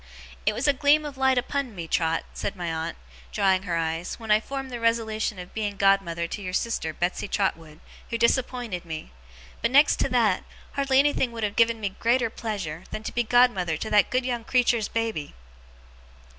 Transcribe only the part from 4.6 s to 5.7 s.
the resolution of